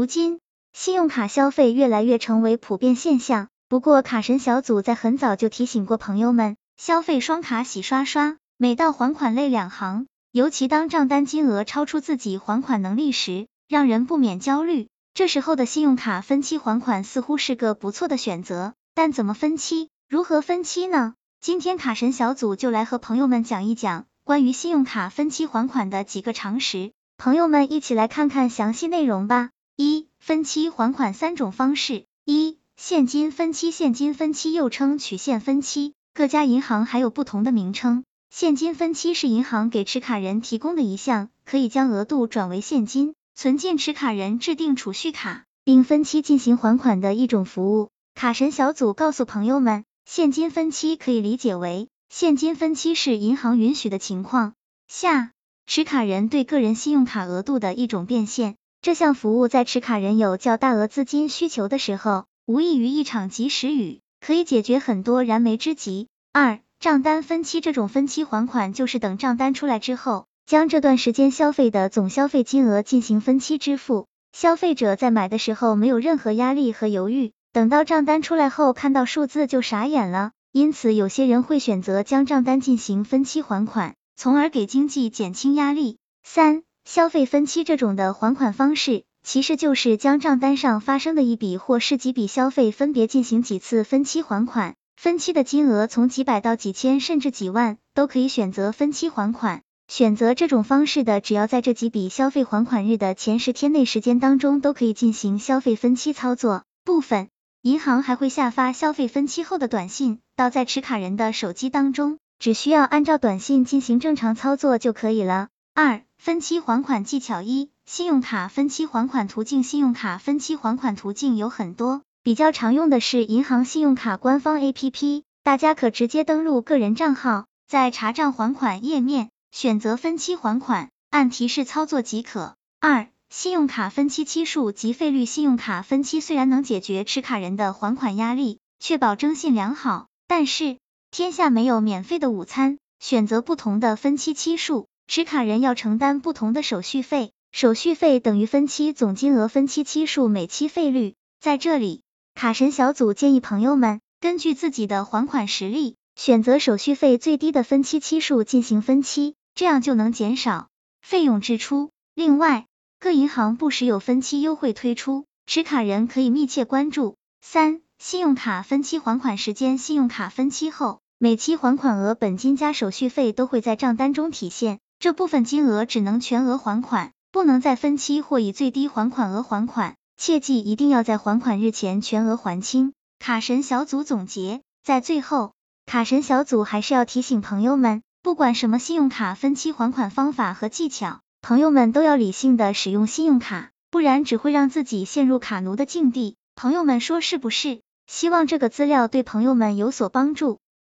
[0.00, 0.38] 如今，
[0.72, 3.48] 信用卡消费越来越成为普遍现象。
[3.68, 14.88] 不过，卡神小组在很早就提醒过朋友们，消费双卡洗刷刷，每到还款类两行，尤其当账单金额超出自己还款能力时，让人不免焦虑。
[15.12, 21.12] 这时候的信用卡分期还款似乎是个不错的选择，但怎么分期，如何分期呢？
[21.42, 29.50] 今天卡神小组就来和朋友们讲一讲关于信用卡分期还款的几个常识，朋友们一起来看看详细内容吧。
[29.82, 32.04] 一、分期还款三种方式。
[32.26, 38.04] 一、现金分期，现金分期又称取现分期，各家银行还有不同的名称。
[38.28, 47.88] 现金分期是银行给持卡人提供的一项可以将额度转为现金存进持卡人制定储蓄卡，并分期进行还款的一种服务。
[48.14, 49.86] 卡神小组告诉朋友们。
[50.04, 54.52] 现金分期可以理解为，现金分期是银行允许的情况
[54.88, 55.32] 下，
[55.66, 58.56] 持卡人对个人信用卡额度的一种变现。
[58.82, 66.08] 这项服务在持卡人有较大额资金需求的时候，无异于一场及时雨，可以解决很多燃眉之急。
[66.32, 77.32] 二、账单分期这种分期还款，就是等账单出来之后，将这段时间消费的总消费金额进行分期支付，消费者在买的时候没有任何压力和犹豫。
[77.52, 85.98] 等到账单出来后，看到数字就傻眼了，因此有些人会选择将账单进行分期还款，从而给经济减轻压力。
[86.22, 99.62] 三、消费分期这种的还款方式，其实就是将账单上发生的一笔或是几笔消费分别进行几次分期还款，分期的金额从几百到几千甚至几万，都可以选择分期还款。
[99.88, 106.62] 选择这种方式的，只要在这几笔消费还款日的前十天内时间当中，都可以进行消费分期操作。
[106.84, 107.28] 部分
[107.62, 115.48] 银行还会下发消费分期后的短信到在持卡人的手机当中，只需要按照短信进行正常操作就可以了。
[115.74, 119.62] 二、分期还款技巧一：信用卡分期还款途径。
[119.62, 132.54] 信用卡分期还款途径有很多，比较常用的是银行信用卡官方 APP，大家可直接登录个人账号，在查账还款页面选择分期还款，按提示操作即可。
[132.80, 140.76] 二信用卡分期期数及费率，信用卡分期虽然能解决持卡人的还款压力，确保征信良好，但是
[141.10, 142.76] 天下没有免费的午餐。
[142.98, 151.16] 选择不同的分期期数，持卡人要承担不同的手续费，手续费等于分期总金额，分期期数每期费率。
[151.40, 152.02] 在这里，
[152.36, 160.68] 卡神小组建议朋友们根据自己的还款实力，选择手续费最低的分期期数进行分期，这样就能减少
[161.02, 161.90] 费用支出。
[162.14, 162.66] 另外，
[163.00, 167.16] 各银行不时有分期优惠推出，持卡人可以密切关注。
[167.40, 182.92] 三、信用卡分期还款时间，信用卡分期后，每期还款额本金加手续费都会在账单中体现，这部分金额只能全额还款，不能再分期或以最低还款额还款，切记一定要在还款日前全额还清。
[183.18, 185.54] 卡神小组总结，在最后，
[185.86, 191.20] 卡神小组还是要提醒朋友们，不管什么信用卡分期还款方法和技巧。
[191.40, 196.36] 朋友们都要理性的使用信用卡，不然只会让自己陷入卡奴的境地。
[196.54, 197.80] 朋友们说是不是？
[198.06, 200.58] 希望这个资料对朋友们有所帮助。